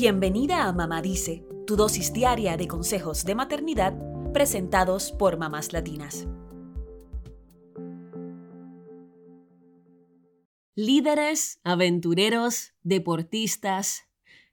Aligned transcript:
Bienvenida 0.00 0.68
a 0.68 0.72
Mamá 0.72 1.02
Dice, 1.02 1.44
tu 1.66 1.74
dosis 1.74 2.12
diaria 2.12 2.56
de 2.56 2.68
consejos 2.68 3.24
de 3.24 3.34
maternidad 3.34 3.98
presentados 4.32 5.10
por 5.10 5.38
mamás 5.38 5.72
latinas. 5.72 6.28
Líderes, 10.76 11.58
aventureros, 11.64 12.74
deportistas. 12.84 14.04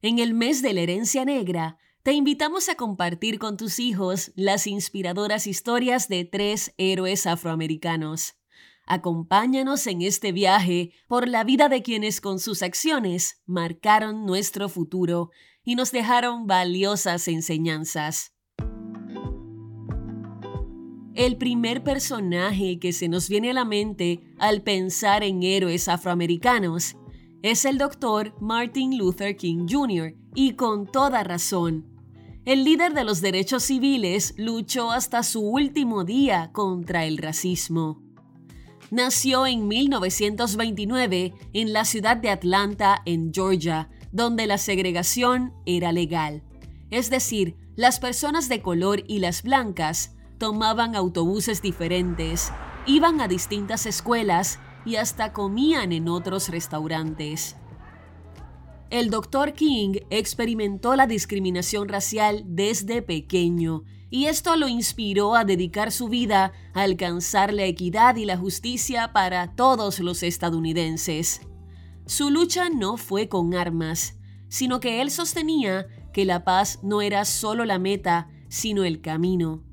En 0.00 0.18
el 0.18 0.32
mes 0.32 0.62
de 0.62 0.72
la 0.72 0.80
herencia 0.80 1.26
negra, 1.26 1.76
te 2.02 2.14
invitamos 2.14 2.70
a 2.70 2.76
compartir 2.76 3.38
con 3.38 3.58
tus 3.58 3.78
hijos 3.80 4.32
las 4.36 4.66
inspiradoras 4.66 5.46
historias 5.46 6.08
de 6.08 6.24
tres 6.24 6.72
héroes 6.78 7.26
afroamericanos. 7.26 8.38
Acompáñanos 8.86 9.86
en 9.86 10.02
este 10.02 10.32
viaje 10.32 10.92
por 11.08 11.28
la 11.28 11.44
vida 11.44 11.68
de 11.68 11.82
quienes 11.82 12.20
con 12.20 12.38
sus 12.38 12.62
acciones 12.62 13.42
marcaron 13.46 14.26
nuestro 14.26 14.68
futuro 14.68 15.30
y 15.64 15.74
nos 15.74 15.90
dejaron 15.90 16.46
valiosas 16.46 17.28
enseñanzas. 17.28 18.34
El 21.14 21.36
primer 21.36 21.84
personaje 21.84 22.78
que 22.80 22.92
se 22.92 23.08
nos 23.08 23.28
viene 23.28 23.50
a 23.50 23.54
la 23.54 23.64
mente 23.64 24.20
al 24.38 24.62
pensar 24.62 25.22
en 25.22 25.42
héroes 25.42 25.88
afroamericanos 25.88 26.96
es 27.42 27.64
el 27.64 27.78
doctor 27.78 28.34
Martin 28.40 28.98
Luther 28.98 29.36
King 29.36 29.66
Jr., 29.70 30.14
y 30.34 30.54
con 30.54 30.86
toda 30.90 31.22
razón. 31.22 31.86
El 32.44 32.64
líder 32.64 32.92
de 32.92 33.04
los 33.04 33.20
derechos 33.20 33.62
civiles 33.62 34.34
luchó 34.36 34.90
hasta 34.90 35.22
su 35.22 35.40
último 35.40 36.04
día 36.04 36.50
contra 36.52 37.06
el 37.06 37.18
racismo. 37.18 38.03
Nació 38.90 39.46
en 39.46 39.66
1929 39.66 41.34
en 41.52 41.72
la 41.72 41.84
ciudad 41.84 42.16
de 42.16 42.30
Atlanta, 42.30 43.02
en 43.06 43.32
Georgia, 43.32 43.88
donde 44.12 44.46
la 44.46 44.58
segregación 44.58 45.52
era 45.66 45.92
legal. 45.92 46.42
Es 46.90 47.10
decir, 47.10 47.56
las 47.76 47.98
personas 47.98 48.48
de 48.48 48.62
color 48.62 49.02
y 49.08 49.18
las 49.18 49.42
blancas 49.42 50.14
tomaban 50.38 50.94
autobuses 50.94 51.62
diferentes, 51.62 52.52
iban 52.86 53.20
a 53.20 53.28
distintas 53.28 53.86
escuelas 53.86 54.60
y 54.84 54.96
hasta 54.96 55.32
comían 55.32 55.92
en 55.92 56.08
otros 56.08 56.48
restaurantes. 56.50 57.56
El 58.90 59.10
Dr. 59.10 59.54
King 59.54 59.94
experimentó 60.10 60.94
la 60.94 61.06
discriminación 61.06 61.88
racial 61.88 62.44
desde 62.46 63.02
pequeño 63.02 63.82
y 64.14 64.26
esto 64.26 64.54
lo 64.54 64.68
inspiró 64.68 65.34
a 65.34 65.44
dedicar 65.44 65.90
su 65.90 66.08
vida 66.08 66.52
a 66.72 66.82
alcanzar 66.82 67.52
la 67.52 67.64
equidad 67.64 68.14
y 68.14 68.24
la 68.24 68.36
justicia 68.36 69.12
para 69.12 69.56
todos 69.56 69.98
los 69.98 70.22
estadounidenses. 70.22 71.40
Su 72.06 72.30
lucha 72.30 72.70
no 72.70 72.96
fue 72.96 73.28
con 73.28 73.54
armas, 73.54 74.14
sino 74.48 74.78
que 74.78 75.02
él 75.02 75.10
sostenía 75.10 75.88
que 76.12 76.24
la 76.24 76.44
paz 76.44 76.78
no 76.84 77.02
era 77.02 77.24
solo 77.24 77.64
la 77.64 77.80
meta, 77.80 78.28
sino 78.48 78.84
el 78.84 79.00
camino. 79.00 79.64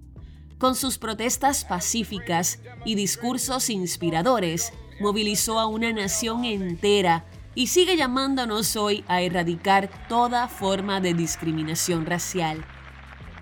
Con 0.58 0.74
sus 0.74 0.98
protestas 0.98 1.64
pacíficas 1.64 2.62
y 2.84 2.96
discursos 2.96 3.70
inspiradores, 3.70 4.74
movilizó 5.00 5.60
a 5.60 5.68
una 5.68 5.94
nación 5.94 6.46
entera 6.46 7.28
y 7.54 7.68
sigue 7.68 7.96
llamándonos 7.96 8.76
hoy 8.76 9.04
a 9.08 9.22
erradicar 9.22 10.08
toda 10.10 10.48
forma 10.48 11.00
de 11.00 11.14
discriminación 11.14 12.08
racial 12.08 12.66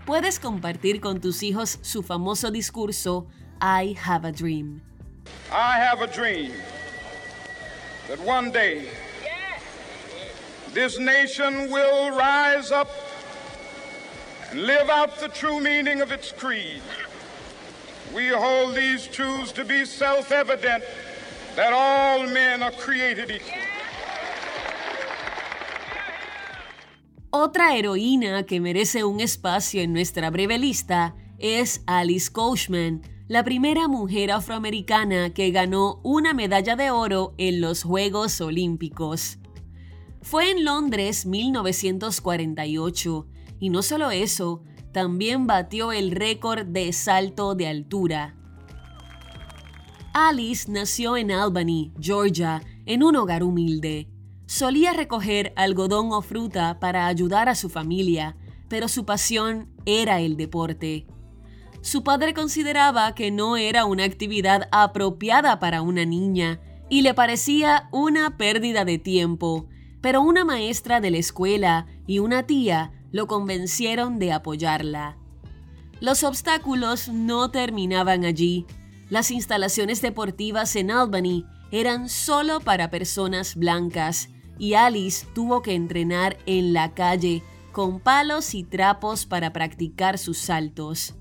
puedes 0.06 0.40
compartir 0.40 1.00
con 1.02 1.20
tus 1.20 1.44
hijos 1.44 1.80
su 1.82 2.04
famoso 2.04 2.52
discurso 2.52 3.28
I 3.62 3.96
have 4.00 4.26
a 4.26 4.32
dream. 4.32 4.82
I 5.52 5.80
have 5.80 6.02
a 6.02 6.08
dream 6.08 6.54
that 8.08 8.20
one 8.22 8.52
day 8.52 8.88
this 10.74 10.98
nation 11.00 11.70
will 11.72 12.12
rise 12.16 12.72
up 12.72 12.90
and 14.52 14.62
live 14.62 14.90
out 14.90 15.20
the 15.20 15.28
true 15.28 15.60
meaning 15.60 16.02
of 16.02 16.12
its 16.12 16.32
creed. 16.32 16.82
We 18.16 18.30
hold 18.30 18.76
these 18.76 19.08
truths 19.08 19.52
to 19.54 19.66
be 19.66 19.86
self 19.86 20.32
evident 20.32 20.84
that 21.56 21.74
all 21.74 22.26
men 22.28 22.64
are 22.64 22.72
created 22.72 23.30
equal. 23.30 23.79
Otra 27.32 27.76
heroína 27.76 28.48
que 28.48 28.60
merece 28.60 29.04
un 29.04 29.20
espacio 29.20 29.84
en 29.84 29.94
nuestra 29.94 30.32
breve 30.32 30.58
lista 30.58 31.16
es 31.38 31.84
Alice 31.86 32.32
Coachman, 32.32 33.04
la 33.28 33.44
primera 33.44 33.88
mujer 33.88 34.32
afroamericana 34.32 35.32
que 35.32 35.52
ganó 35.52 36.02
una 36.04 36.34
medalla 36.34 36.76
de 36.76 36.90
oro 36.90 37.36
en 37.38 37.62
los 37.62 37.84
Juegos 37.84 38.42
Olímpicos. 38.42 39.38
Fue 40.24 40.50
en 40.50 40.66
Londres 40.66 41.28
1948 41.28 43.28
y 43.60 43.70
no 43.70 43.84
solo 43.84 44.10
eso, 44.10 44.64
también 44.92 45.46
batió 45.46 45.92
el 45.92 46.10
récord 46.10 46.66
de 46.66 46.92
salto 46.94 47.54
de 47.54 47.68
altura. 47.68 48.36
Alice 50.16 50.72
nació 50.72 51.16
en 51.16 51.30
Albany, 51.30 51.94
Georgia, 52.00 52.64
en 52.88 53.04
un 53.04 53.18
hogar 53.18 53.44
humilde. 53.44 54.10
Solía 54.50 54.94
recoger 54.94 55.54
algodón 55.56 56.12
o 56.12 56.24
fruta 56.24 56.80
para 56.80 57.06
ayudar 57.06 57.50
a 57.50 57.54
su 57.54 57.70
familia, 57.70 58.36
pero 58.68 58.88
su 58.88 59.06
pasión 59.06 59.70
era 59.86 60.22
el 60.22 60.38
deporte. 60.38 61.06
Su 61.82 62.04
padre 62.04 62.34
consideraba 62.34 63.14
que 63.14 63.30
no 63.30 63.58
era 63.58 63.86
una 63.86 64.06
actividad 64.06 64.68
apropiada 64.72 65.60
para 65.60 65.84
una 65.84 66.04
niña 66.04 66.60
y 66.90 67.04
le 67.04 67.14
parecía 67.14 67.90
una 67.92 68.38
pérdida 68.38 68.86
de 68.86 68.98
tiempo, 68.98 69.68
pero 70.02 70.24
una 70.24 70.46
maestra 70.46 71.00
de 71.00 71.12
la 71.12 71.18
escuela 71.18 71.86
y 72.08 72.18
una 72.18 72.48
tía 72.48 72.92
lo 73.12 73.28
convencieron 73.28 74.18
de 74.18 74.32
apoyarla. 74.32 75.20
Los 76.02 76.24
obstáculos 76.24 77.08
no 77.08 77.52
terminaban 77.52 78.26
allí. 78.26 78.66
Las 79.12 79.30
instalaciones 79.30 80.02
deportivas 80.02 80.76
en 80.76 80.90
Albany 80.90 81.46
eran 81.72 82.10
solo 82.10 82.62
para 82.62 82.90
personas 82.90 83.56
blancas 83.56 84.30
y 84.60 84.76
Alice 84.76 85.26
tuvo 85.34 85.64
que 85.64 85.74
entrenar 85.74 86.38
en 86.46 86.74
la 86.74 86.94
calle 86.94 87.42
con 87.72 88.00
palos 88.00 88.54
y 88.54 88.64
trapos 88.64 89.26
para 89.26 89.54
practicar 89.54 90.18
sus 90.18 90.38
saltos. 90.38 91.16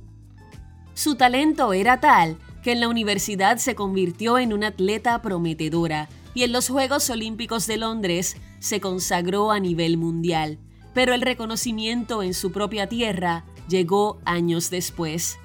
Su 0.92 1.14
talento 1.14 1.72
era 1.72 2.00
tal 2.00 2.36
que 2.62 2.72
en 2.72 2.80
la 2.80 2.88
universidad 2.88 3.58
se 3.58 3.76
convirtió 3.76 4.38
en 4.38 4.52
una 4.52 4.68
atleta 4.68 5.22
prometedora 5.22 6.08
y 6.34 6.42
en 6.42 6.52
los 6.52 6.68
Juegos 6.68 7.08
Olímpicos 7.10 7.66
de 7.66 7.76
Londres 7.76 8.36
se 8.58 8.80
consagró 8.80 9.52
a 9.52 9.60
nivel 9.60 9.96
mundial, 9.96 10.58
pero 10.92 11.14
el 11.14 11.22
reconocimiento 11.22 12.22
en 12.24 12.34
su 12.34 12.50
propia 12.50 12.88
tierra 12.88 13.44
llegó 13.68 14.18
años 14.24 14.70
después. 14.70 15.38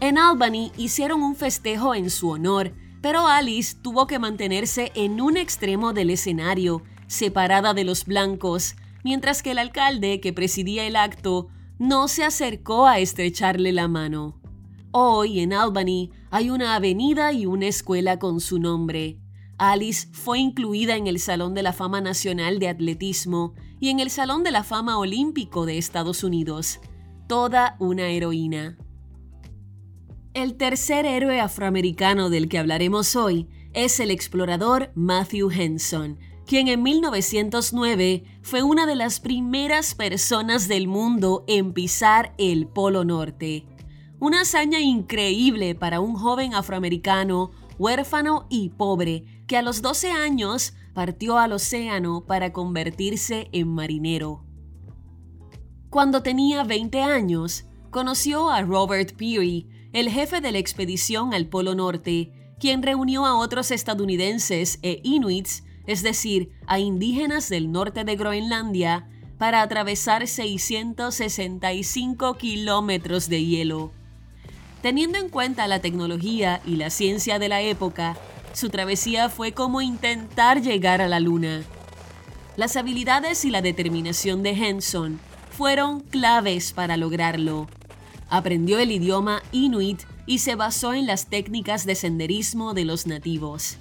En 0.00 0.18
Albany 0.18 0.72
hicieron 0.76 1.22
un 1.22 1.36
festejo 1.36 1.94
en 1.94 2.10
su 2.10 2.30
honor 2.30 2.72
pero 3.04 3.28
Alice 3.28 3.76
tuvo 3.82 4.06
que 4.06 4.18
mantenerse 4.18 4.90
en 4.94 5.20
un 5.20 5.36
extremo 5.36 5.92
del 5.92 6.08
escenario, 6.08 6.82
separada 7.06 7.74
de 7.74 7.84
los 7.84 8.06
blancos, 8.06 8.76
mientras 9.04 9.42
que 9.42 9.50
el 9.50 9.58
alcalde 9.58 10.22
que 10.22 10.32
presidía 10.32 10.86
el 10.86 10.96
acto 10.96 11.48
no 11.78 12.08
se 12.08 12.24
acercó 12.24 12.86
a 12.86 13.00
estrecharle 13.00 13.72
la 13.72 13.88
mano. 13.88 14.40
Hoy 14.90 15.40
en 15.40 15.52
Albany 15.52 16.12
hay 16.30 16.48
una 16.48 16.76
avenida 16.76 17.34
y 17.34 17.44
una 17.44 17.66
escuela 17.66 18.18
con 18.18 18.40
su 18.40 18.58
nombre. 18.58 19.18
Alice 19.58 20.08
fue 20.10 20.38
incluida 20.38 20.96
en 20.96 21.06
el 21.06 21.18
Salón 21.18 21.52
de 21.52 21.62
la 21.62 21.74
Fama 21.74 22.00
Nacional 22.00 22.58
de 22.58 22.68
Atletismo 22.68 23.52
y 23.80 23.90
en 23.90 24.00
el 24.00 24.08
Salón 24.08 24.44
de 24.44 24.50
la 24.50 24.64
Fama 24.64 24.96
Olímpico 24.96 25.66
de 25.66 25.76
Estados 25.76 26.24
Unidos. 26.24 26.80
Toda 27.28 27.76
una 27.80 28.06
heroína. 28.08 28.78
El 30.34 30.56
tercer 30.56 31.06
héroe 31.06 31.38
afroamericano 31.38 32.28
del 32.28 32.48
que 32.48 32.58
hablaremos 32.58 33.14
hoy 33.14 33.48
es 33.72 34.00
el 34.00 34.10
explorador 34.10 34.90
Matthew 34.96 35.48
Henson, 35.52 36.18
quien 36.44 36.66
en 36.66 36.82
1909 36.82 38.24
fue 38.42 38.64
una 38.64 38.84
de 38.84 38.96
las 38.96 39.20
primeras 39.20 39.94
personas 39.94 40.66
del 40.66 40.88
mundo 40.88 41.44
en 41.46 41.72
pisar 41.72 42.34
el 42.36 42.66
Polo 42.66 43.04
Norte. 43.04 43.64
Una 44.18 44.40
hazaña 44.40 44.80
increíble 44.80 45.76
para 45.76 46.00
un 46.00 46.16
joven 46.16 46.52
afroamericano 46.52 47.52
huérfano 47.78 48.48
y 48.50 48.70
pobre 48.70 49.44
que 49.46 49.56
a 49.56 49.62
los 49.62 49.82
12 49.82 50.10
años 50.10 50.74
partió 50.94 51.38
al 51.38 51.52
océano 51.52 52.24
para 52.26 52.52
convertirse 52.52 53.50
en 53.52 53.68
marinero. 53.68 54.44
Cuando 55.90 56.24
tenía 56.24 56.64
20 56.64 57.02
años, 57.02 57.66
conoció 57.90 58.50
a 58.50 58.62
Robert 58.62 59.14
Peary, 59.16 59.68
el 59.94 60.10
jefe 60.10 60.40
de 60.40 60.52
la 60.52 60.58
expedición 60.58 61.32
al 61.32 61.46
Polo 61.46 61.74
Norte, 61.76 62.32
quien 62.58 62.82
reunió 62.82 63.24
a 63.24 63.36
otros 63.36 63.70
estadounidenses 63.70 64.80
e 64.82 65.00
inuits, 65.04 65.62
es 65.86 66.02
decir, 66.02 66.50
a 66.66 66.80
indígenas 66.80 67.48
del 67.48 67.70
norte 67.70 68.02
de 68.02 68.16
Groenlandia, 68.16 69.08
para 69.38 69.62
atravesar 69.62 70.26
665 70.26 72.34
kilómetros 72.34 73.28
de 73.28 73.44
hielo. 73.44 73.92
Teniendo 74.82 75.18
en 75.18 75.28
cuenta 75.28 75.68
la 75.68 75.78
tecnología 75.78 76.60
y 76.66 76.74
la 76.74 76.90
ciencia 76.90 77.38
de 77.38 77.48
la 77.48 77.60
época, 77.60 78.16
su 78.52 78.70
travesía 78.70 79.28
fue 79.28 79.52
como 79.52 79.80
intentar 79.80 80.60
llegar 80.60 81.02
a 81.02 81.08
la 81.08 81.20
Luna. 81.20 81.62
Las 82.56 82.76
habilidades 82.76 83.44
y 83.44 83.50
la 83.50 83.62
determinación 83.62 84.42
de 84.42 84.50
Henson 84.50 85.20
fueron 85.50 86.00
claves 86.00 86.72
para 86.72 86.96
lograrlo. 86.96 87.68
Aprendió 88.28 88.78
el 88.78 88.90
idioma 88.90 89.42
inuit 89.52 90.02
y 90.26 90.38
se 90.38 90.54
basó 90.54 90.94
en 90.94 91.06
las 91.06 91.26
técnicas 91.26 91.86
de 91.86 91.94
senderismo 91.94 92.74
de 92.74 92.84
los 92.84 93.06
nativos. 93.06 93.76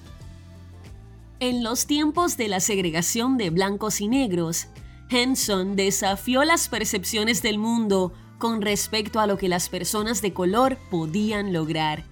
En 1.40 1.64
los 1.64 1.88
tiempos 1.88 2.38
de 2.38 2.48
la 2.48 2.60
segregación 2.60 3.38
de 3.38 3.50
blancos 3.50 4.00
y 4.02 4.08
negros, 4.08 4.68
Henson 5.10 5.76
desafió 5.76 6.44
las 6.44 6.70
percepciones 6.70 7.42
del 7.42 7.58
mundo 7.58 8.14
con 8.38 8.62
respecto 8.62 9.20
a 9.20 9.28
lo 9.28 9.38
que 9.38 9.50
las 9.50 9.70
personas 9.70 10.22
de 10.22 10.34
color 10.34 10.78
podían 10.90 11.54
lograr. 11.54 12.04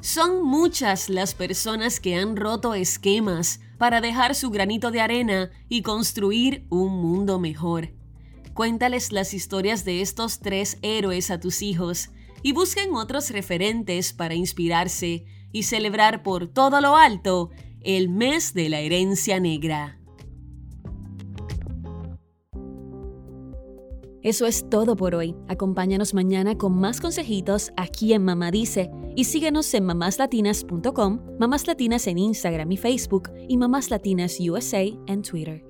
Son 0.00 0.44
muchas 0.44 1.08
las 1.08 1.34
personas 1.34 1.98
que 1.98 2.14
han 2.14 2.36
roto 2.36 2.74
esquemas 2.74 3.60
para 3.78 4.00
dejar 4.00 4.34
su 4.34 4.50
granito 4.50 4.90
de 4.90 5.00
arena 5.00 5.50
y 5.68 5.82
construir 5.82 6.66
un 6.70 7.00
mundo 7.02 7.40
mejor. 7.40 7.95
Cuéntales 8.56 9.12
las 9.12 9.34
historias 9.34 9.84
de 9.84 10.00
estos 10.00 10.40
tres 10.40 10.78
héroes 10.80 11.30
a 11.30 11.38
tus 11.38 11.60
hijos 11.60 12.08
y 12.42 12.52
busquen 12.52 12.94
otros 12.94 13.28
referentes 13.28 14.14
para 14.14 14.34
inspirarse 14.34 15.26
y 15.52 15.64
celebrar 15.64 16.22
por 16.22 16.48
todo 16.48 16.80
lo 16.80 16.96
alto 16.96 17.50
el 17.82 18.08
mes 18.08 18.54
de 18.54 18.70
la 18.70 18.80
herencia 18.80 19.40
negra. 19.40 20.00
Eso 24.22 24.46
es 24.46 24.70
todo 24.70 24.96
por 24.96 25.14
hoy. 25.14 25.36
Acompáñanos 25.48 26.14
mañana 26.14 26.56
con 26.56 26.80
más 26.80 27.02
consejitos 27.02 27.72
aquí 27.76 28.14
en 28.14 28.24
Mamá 28.24 28.50
Dice 28.50 28.90
y 29.14 29.24
síguenos 29.24 29.72
en 29.74 29.84
mamáslatinas.com, 29.84 31.20
Mamás 31.38 31.66
Latinas 31.66 32.06
en 32.06 32.16
Instagram 32.16 32.72
y 32.72 32.78
Facebook 32.78 33.30
y 33.50 33.58
Mamás 33.58 33.90
Latinas 33.90 34.38
USA 34.40 34.80
en 34.80 35.20
Twitter. 35.20 35.65